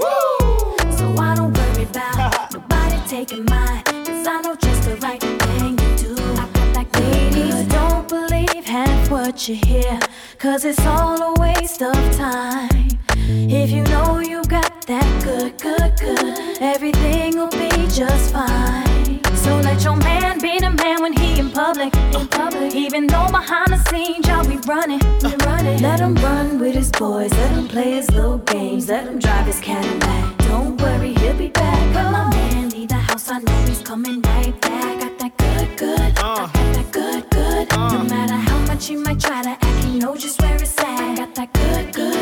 So 0.98 1.14
I 1.18 1.34
don't 1.36 1.52
worry 1.56 1.84
about 1.84 2.52
nobody 2.54 2.98
taking 3.06 3.44
mine. 3.44 3.82
Cause 3.84 4.26
I 4.26 4.40
know 4.40 4.56
just 4.56 4.82
the 4.88 4.96
right 4.96 5.20
thing 5.20 5.76
to 5.76 5.96
do. 5.96 6.14
I 6.42 6.48
got 6.52 6.74
that 6.74 7.00
Ladies, 7.00 7.66
don't 7.68 8.08
believe 8.08 8.64
half 8.64 9.10
what 9.10 9.48
you 9.48 9.54
hear. 9.54 10.00
Cause 10.38 10.64
it's 10.64 10.84
all 10.86 11.20
a 11.22 11.34
waste 11.40 11.82
of 11.82 11.94
time. 12.16 12.88
If 13.28 13.70
you 13.70 13.82
know 13.84 14.20
you 14.20 14.42
got 14.44 14.86
that 14.86 15.24
good, 15.24 15.60
good, 15.60 15.92
good, 15.98 16.58
everything 16.60 17.36
will 17.36 17.50
be 17.50 17.65
just 17.94 18.32
fine. 18.32 19.20
So 19.36 19.56
let 19.60 19.82
your 19.84 19.96
man 19.96 20.40
be 20.40 20.58
the 20.58 20.70
man 20.70 21.02
when 21.02 21.12
he 21.12 21.38
in 21.38 21.50
public, 21.50 21.94
in 22.14 22.26
public. 22.28 22.74
Even 22.74 23.06
though 23.06 23.28
behind 23.30 23.68
the 23.72 23.78
scenes 23.88 24.26
y'all 24.26 24.46
be 24.46 24.56
running, 24.66 25.00
we 25.22 25.34
running. 25.44 25.80
Let 25.82 26.00
him 26.00 26.14
run 26.16 26.58
with 26.58 26.74
his 26.74 26.90
boys, 26.90 27.32
let 27.32 27.50
him 27.52 27.68
play 27.68 27.92
his 27.92 28.10
little 28.10 28.38
games, 28.38 28.88
let 28.88 29.06
him 29.06 29.18
drive 29.18 29.46
his 29.46 29.60
Cadillac. 29.60 30.38
Don't 30.48 30.80
worry, 30.80 31.14
he'll 31.14 31.36
be 31.36 31.48
back. 31.48 31.94
When 31.94 32.12
my 32.12 32.30
man 32.30 32.70
leave 32.70 32.88
the 32.88 32.94
house, 32.94 33.30
I 33.30 33.38
know 33.38 33.62
he's 33.66 33.82
coming 33.82 34.20
right 34.22 34.60
back. 34.60 35.00
Got 35.00 35.18
that 35.18 35.36
good, 35.36 35.78
good, 35.78 36.00
I 36.00 36.10
got 36.12 36.40
uh. 36.40 36.72
that 36.72 36.92
good, 36.92 37.30
good. 37.30 37.70
No 37.70 37.76
uh. 37.76 38.04
matter 38.04 38.34
how 38.34 38.58
much 38.66 38.86
he 38.86 38.96
might 38.96 39.20
try 39.20 39.42
to 39.42 39.50
act, 39.50 39.84
he 39.84 39.98
knows 39.98 40.22
just 40.22 40.40
where 40.42 40.54
it's 40.56 40.78
at. 40.78 41.16
Got 41.16 41.34
that 41.36 41.52
good, 41.52 41.94
good, 41.94 42.15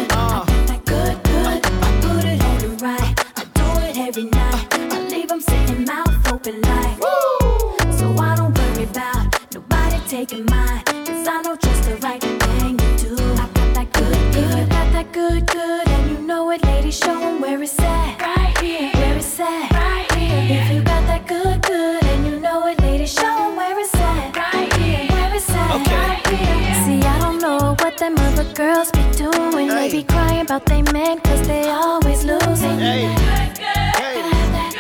know 17.03 17.07
it, 17.11 17.19
show 17.19 17.29
'em 17.29 17.41
where 17.41 17.63
it's 17.63 17.79
at. 17.79 18.21
Right 18.21 18.59
here. 18.59 18.91
Where 18.95 19.17
it's 19.17 19.41
at. 19.41 19.71
Right 19.73 20.13
here. 20.13 20.61
If 20.61 20.71
you 20.73 20.83
got 20.83 21.07
that 21.07 21.27
good, 21.27 21.63
good. 21.63 22.05
And 22.05 22.27
you 22.27 22.41
know 22.41 22.67
it, 22.67 22.81
ladies, 22.81 23.13
show 23.13 23.47
'em 23.47 23.57
where 23.57 23.79
it's 23.79 23.95
at. 23.95 24.37
Right 24.37 24.73
here. 24.75 25.07
Where 25.11 25.35
it's 25.35 25.51
at. 25.51 25.75
Okay. 25.77 25.97
Right 25.97 26.27
here. 26.27 26.85
See, 26.85 27.01
I 27.07 27.19
don't 27.21 27.41
know 27.41 27.75
what 27.81 27.99
them 27.99 28.17
other 28.19 28.45
girls 28.55 28.91
be 28.91 29.03
doing. 29.17 29.69
They 29.69 29.91
be 29.91 30.03
crying 30.03 30.43
about 30.43 30.67
they 30.67 30.83
men 30.93 31.21
cause 31.21 31.47
they 31.47 31.69
always 31.71 32.25
losing. 32.25 32.79
Hey. 32.79 33.03
Gotta 33.05 34.23
have 34.35 34.51
that. 34.57 34.73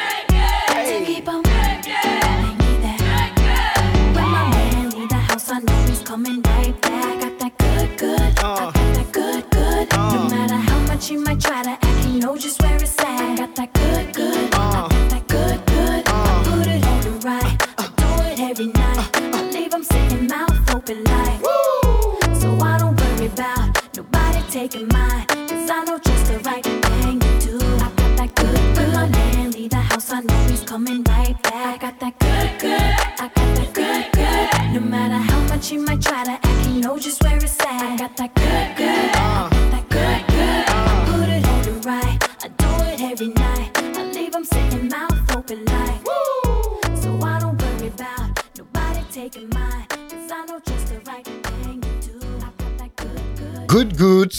Got 0.68 0.86
to 0.86 1.04
keep 1.04 1.28
'em. 1.28 1.42
They 1.42 2.52
need 2.60 2.80
that. 2.84 3.30
When 4.14 4.28
my 4.36 4.44
man 4.54 4.90
leave 4.90 5.08
the 5.08 5.22
house, 5.30 5.50
I 5.50 5.58
know 5.60 5.80
he's 5.88 6.00
coming 6.02 6.42
right 6.42 6.74
back. 6.80 7.20
Got 7.20 7.38
that 7.40 7.58
good, 7.58 7.98
good. 7.98 8.38
I 8.38 8.42
uh. 8.42 8.70
got 8.70 8.94
that 8.96 9.12
good, 9.12 9.50
good. 9.50 9.92
No 9.92 9.98
uh. 9.98 10.28
matter 10.28 10.60
how 10.68 10.78
much 10.90 11.10
might 11.12 11.40
try 11.40 11.62
to 11.62 11.83
open 20.84 21.04
like. 21.04 21.43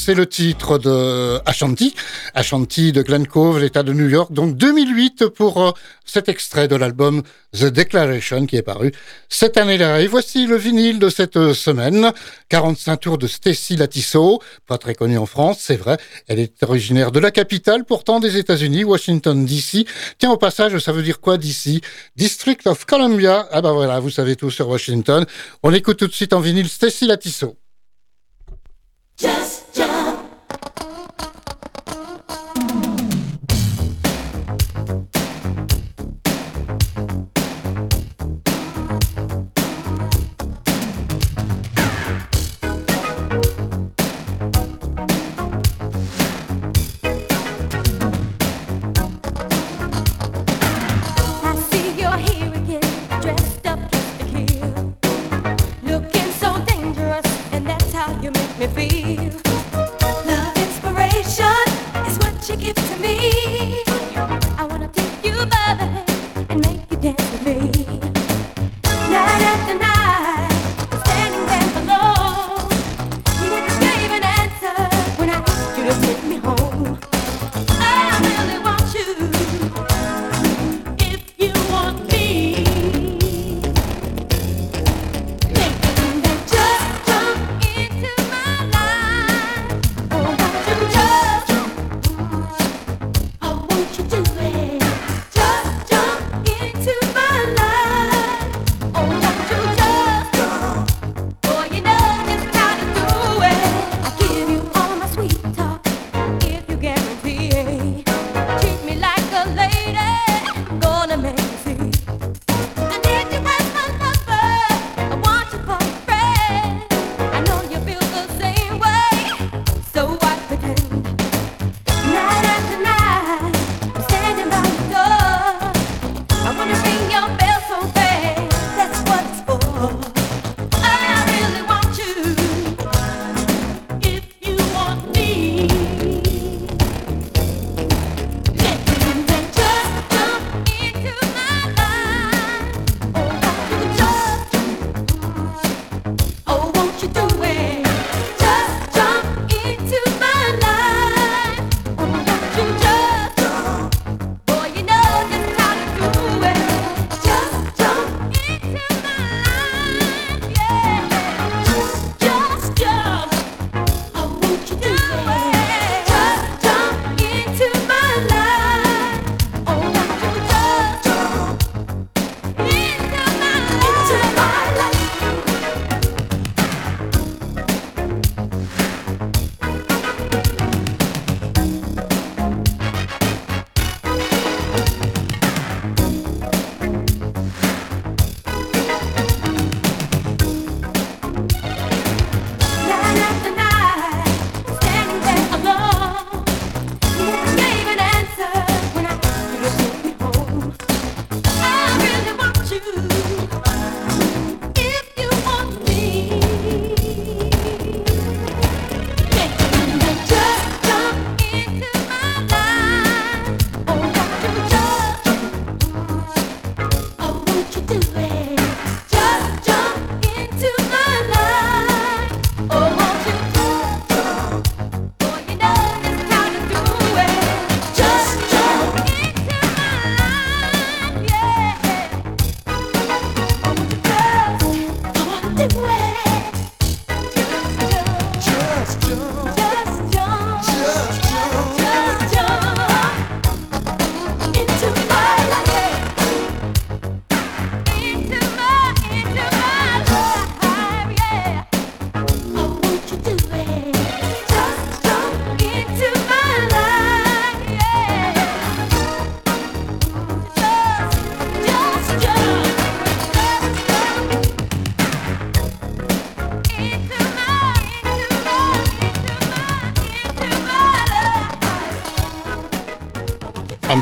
C'est 0.06 0.14
le 0.14 0.28
titre 0.28 0.78
de 0.78 1.40
Ashanti, 1.48 1.96
Ashanti 2.36 2.92
de 2.92 3.02
Glen 3.02 3.26
Cove, 3.26 3.60
l'État 3.60 3.82
de 3.82 3.92
New 3.92 4.08
York. 4.08 4.32
Donc 4.32 4.56
2008 4.56 5.30
pour 5.30 5.60
euh, 5.60 5.72
cet 6.06 6.30
extrait 6.30 6.68
de 6.68 6.76
l'album 6.76 7.24
The 7.54 7.66
Declaration 7.66 8.46
qui 8.46 8.56
est 8.56 8.62
paru 8.62 8.92
cette 9.30 9.58
année-là. 9.58 10.02
Et 10.02 10.08
voici 10.08 10.46
le 10.46 10.58
vinyle 10.58 11.00
de 11.00 11.10
cette 11.10 11.38
euh, 11.38 11.56
semaine. 11.56 12.12
45 12.50 12.98
tours 12.98 13.18
de 13.18 13.26
Stacy 13.26 13.78
Latisso, 13.78 14.44
pas 14.68 14.78
très 14.78 14.94
connue 14.94 15.18
en 15.18 15.26
France, 15.26 15.58
c'est 15.60 15.76
vrai. 15.76 15.98
Elle 16.28 16.38
est 16.38 16.62
originaire 16.62 17.12
de 17.12 17.20
la 17.20 17.32
capitale, 17.32 17.84
pourtant 17.84 18.20
des 18.20 18.38
États-Unis, 18.38 18.84
Washington 18.84 19.44
DC. 19.44 19.88
Tiens, 20.20 20.30
au 20.30 20.38
passage, 20.38 20.78
ça 20.78 20.92
veut 20.92 21.02
dire 21.02 21.20
quoi 21.20 21.40
DC 21.40 21.82
District 22.16 22.68
of 22.68 22.86
Columbia. 22.86 23.48
Ah 23.52 23.62
bah 23.64 23.72
voilà, 23.72 24.00
vous 24.00 24.12
savez 24.12 24.36
tout 24.36 24.52
sur 24.52 24.70
Washington. 24.70 25.26
On 25.64 25.74
écoute 25.74 25.98
tout 25.98 26.08
de 26.08 26.14
suite 26.14 26.34
en 26.34 26.42
vinyle 26.42 26.70
Stacy 26.70 27.08
Latisso. 27.08 27.58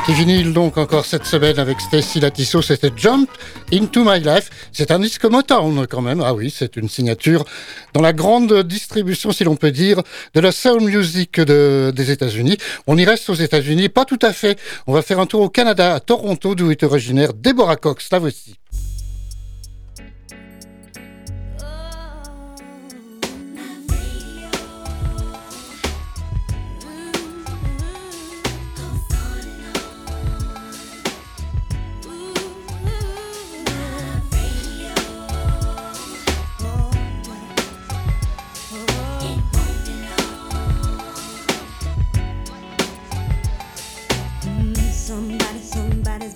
petit 0.06 0.14
vinyle 0.14 0.52
donc 0.52 0.78
encore 0.78 1.06
cette 1.06 1.26
semaine 1.26 1.58
avec 1.60 1.80
Stacy 1.80 2.20
Latisso, 2.20 2.62
c'était 2.62 2.92
Jump 2.94 3.30
Into 3.72 4.04
My 4.04 4.20
Life. 4.20 4.50
C'est 4.74 4.92
un 4.92 5.00
disque 5.00 5.24
Motown 5.24 5.88
quand 5.88 6.02
même. 6.02 6.20
Ah 6.20 6.34
oui, 6.34 6.54
c'est 6.54 6.76
une 6.76 6.90
signature 6.90 7.46
dans 7.94 8.02
la 8.02 8.12
grande 8.12 8.64
distribution, 8.64 9.32
si 9.32 9.46
l'on 9.46 9.56
peut 9.56 9.72
dire, 9.72 10.02
de 10.34 10.42
la 10.42 10.52
soul 10.52 10.82
music 10.82 11.40
des 11.40 12.12
États-Unis. 12.12 12.58
On 12.86 12.98
y 12.98 13.06
reste 13.06 13.30
aux 13.30 13.36
États-Unis, 13.36 13.88
pas 13.88 14.04
tout 14.04 14.20
à 14.22 14.34
fait. 14.34 14.60
On 14.88 14.94
va 14.94 15.04
faire 15.04 15.20
un 15.20 15.26
tour 15.26 15.42
au 15.42 15.50
Canada, 15.50 15.94
à 15.94 16.00
Toronto, 16.02 16.54
d'où 16.54 16.70
est 16.70 16.84
originaire 16.84 17.34
Deborah 17.34 17.78
Cox. 17.78 18.10
La 18.12 18.20
voici. 18.20 18.56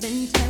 been 0.08 0.47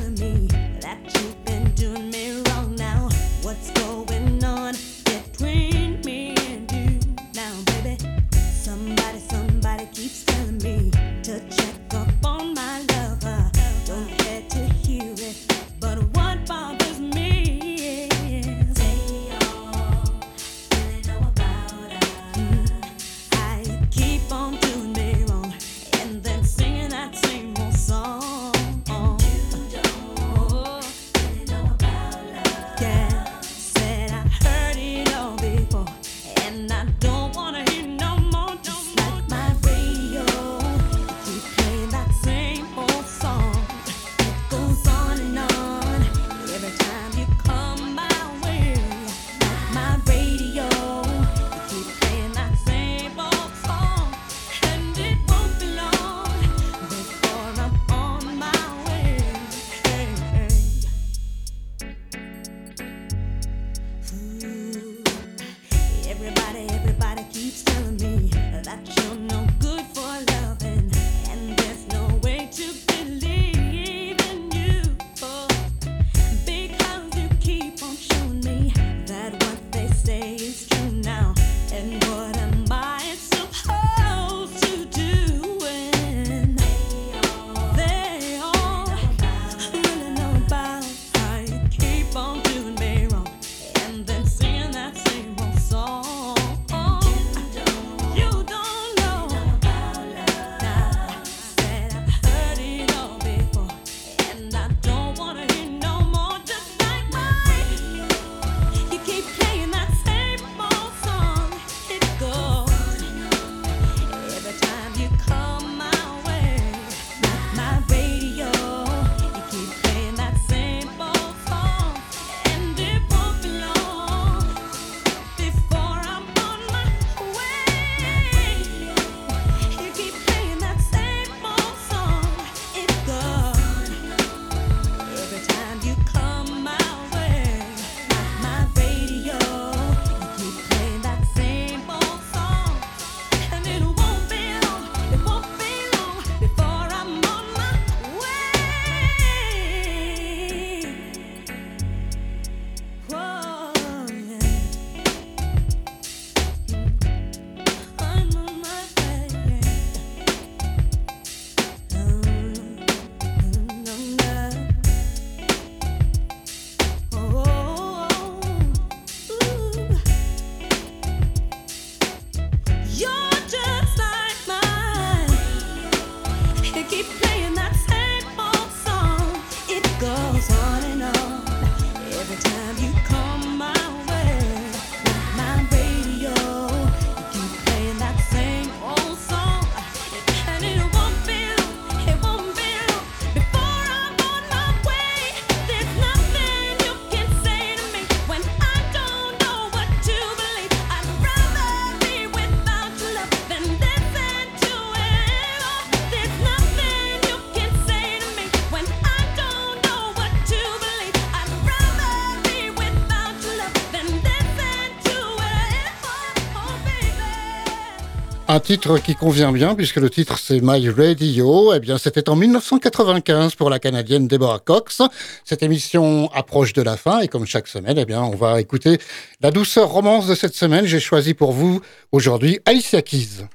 titre 218.68 219.00
qui 219.00 219.16
convient 219.16 219.54
bien 219.54 219.76
puisque 219.76 219.96
le 219.96 220.10
titre 220.10 220.38
c'est 220.38 220.60
My 220.62 220.90
Radio. 220.90 221.74
Eh 221.74 221.80
bien, 221.80 221.98
c'était 221.98 222.28
en 222.28 222.36
1995 222.36 223.56
pour 223.56 223.70
la 223.70 223.80
Canadienne 223.80 224.28
Deborah 224.28 224.60
Cox. 224.60 225.02
Cette 225.46 225.64
émission 225.64 226.30
approche 226.34 226.74
de 226.74 226.82
la 226.82 226.98
fin 226.98 227.22
et 227.22 227.30
comme 227.30 227.46
chaque 227.46 227.70
semaine, 227.70 227.98
eh 227.98 228.04
bien, 228.04 228.22
on 228.22 228.36
va 228.36 228.60
écouter 228.60 228.98
la 229.40 229.52
douceur 229.52 229.88
romance 229.88 230.28
de 230.28 230.36
cette 230.36 230.54
semaine. 230.54 230.86
J'ai 230.86 231.00
choisi 231.00 231.34
pour 231.34 231.54
vous 231.54 231.80
aujourd'hui 232.12 232.60
Alicia 232.66 233.02
Keys. 233.02 233.48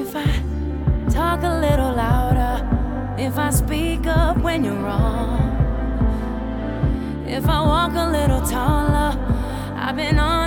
If 0.00 0.14
I 0.14 0.26
talk 1.10 1.42
a 1.42 1.60
little 1.60 1.92
louder, 1.94 2.56
if 3.18 3.38
I 3.38 3.50
speak 3.50 4.06
up 4.06 4.36
when 4.38 4.64
you're 4.64 4.74
wrong, 4.74 5.40
if 7.26 7.48
I 7.48 7.60
walk 7.60 7.92
a 7.94 8.10
little 8.10 8.40
taller. 8.40 9.12
I've 9.78 9.94
been 9.94 10.18
under 10.18 10.45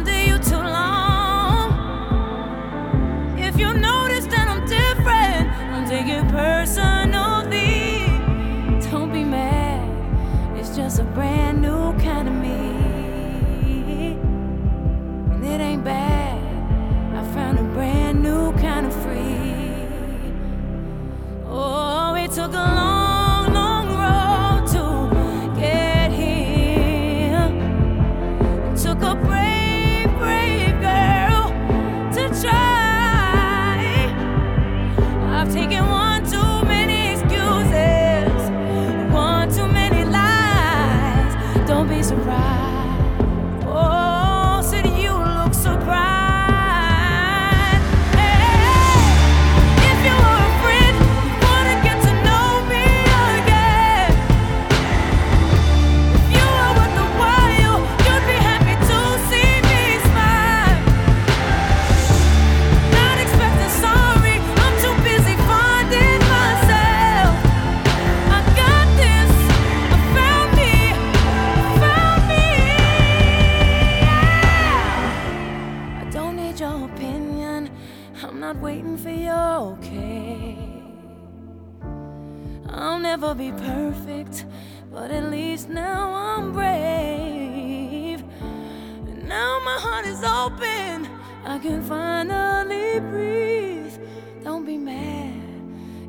I 91.49 91.57
can 91.57 91.81
finally 91.81 92.99
breathe. 92.99 93.97
Don't 94.43 94.65
be 94.65 94.77
mad, 94.77 95.33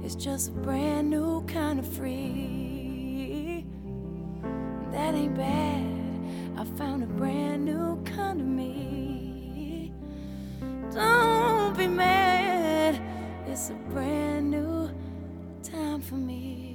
it's 0.05 0.14
just 0.14 0.49
a 0.49 0.51
brand 0.51 1.09
new 1.09 1.43
kind 1.47 1.78
of 1.78 1.88
free. 1.88 3.64
That 4.93 5.14
ain't 5.14 5.34
bad, 5.34 6.59
I 6.59 6.64
found 6.76 7.05
a 7.05 7.07
brand 7.07 7.64
new 7.64 8.03
kind 8.05 8.38
of 8.38 8.47
me. 8.47 9.95
Don't 10.93 11.74
be 11.74 11.86
mad, 11.86 13.01
it's 13.47 13.70
a 13.70 13.74
brand 13.95 14.51
new 14.51 14.91
time 15.62 16.03
for 16.03 16.16
me. 16.16 16.70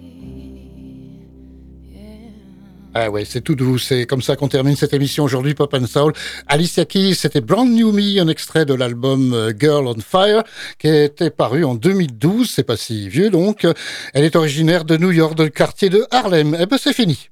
Ah 2.97 3.11
ouais, 3.11 3.25
c'est 3.25 3.41
tout 3.41 3.55
doux. 3.55 3.77
C'est 3.77 4.05
comme 4.05 4.21
ça 4.21 4.37
qu'on 4.37 4.47
termine 4.47 4.77
cette 4.77 4.93
émission 4.93 5.25
aujourd'hui, 5.25 5.53
Pop 5.53 5.73
and 5.73 5.85
Soul. 5.85 6.13
Alicia 6.47 6.85
Keys, 6.85 7.15
c'était 7.15 7.41
Brand 7.41 7.69
New 7.69 7.91
Me, 7.91 8.21
un 8.21 8.29
extrait 8.29 8.65
de 8.65 8.73
l'album 8.73 9.33
euh, 9.33 9.51
Girl 9.59 9.85
on 9.85 9.99
Fire, 9.99 10.43
qui 10.79 10.87
était 10.87 11.29
paru 11.29 11.65
en 11.65 11.75
2012. 11.75 12.49
C'est 12.49 12.63
pas 12.63 12.77
si 12.77 13.09
vieux 13.09 13.29
donc. 13.29 13.67
Elle 14.13 14.23
est 14.23 14.37
originaire 14.37 14.85
de 14.85 14.95
New 14.95 15.11
York, 15.11 15.35
du 15.35 15.51
quartier 15.51 15.89
de 15.89 16.05
Harlem. 16.09 16.55
Eh 16.57 16.67
ben, 16.67 16.77
c'est 16.81 16.93
fini. 16.93 17.27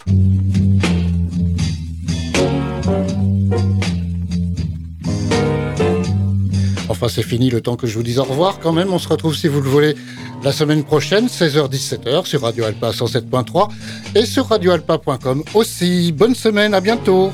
Enfin, 6.90 7.08
c'est 7.08 7.24
fini 7.24 7.50
le 7.50 7.62
temps 7.62 7.76
que 7.76 7.88
je 7.88 7.96
vous 7.96 8.04
dise 8.04 8.20
au 8.20 8.24
revoir 8.24 8.60
quand 8.60 8.74
même. 8.74 8.94
On 8.94 9.00
se 9.00 9.08
retrouve 9.08 9.36
si 9.36 9.48
vous 9.48 9.62
le 9.62 9.70
voulez 9.70 9.96
la 10.44 10.52
semaine 10.52 10.84
prochaine, 10.84 11.28
16h-17h 11.28 12.26
sur 12.26 12.42
Radio 12.42 12.66
Alpa 12.66 12.92
107.3 12.92 13.70
et 14.16 14.26
sur 14.26 14.48
radioalpa.com 14.48 15.44
aussi. 15.54 16.12
Bonne 16.12 16.36
semaine, 16.36 16.74
à 16.74 16.82
bientôt. 16.82 17.32